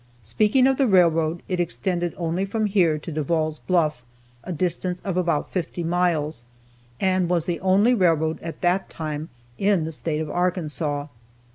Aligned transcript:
Speaking 0.23 0.65
of 0.65 0.77
the 0.77 0.87
railroad, 0.87 1.43
it 1.47 1.59
extended 1.59 2.15
only 2.17 2.43
from 2.43 2.65
here 2.65 2.97
to 2.97 3.11
Devall's 3.11 3.59
Bluff, 3.59 4.03
a 4.43 4.51
distance 4.51 4.99
of 5.01 5.15
about 5.15 5.51
fifty 5.51 5.83
miles, 5.83 6.43
and 6.99 7.29
was 7.29 7.45
the 7.45 7.59
only 7.59 7.93
railroad 7.93 8.39
at 8.39 8.61
that 8.61 8.89
time 8.89 9.29
in 9.59 9.83
the 9.83 9.91
State 9.91 10.19
of 10.21 10.27
Arkansas. 10.27 11.05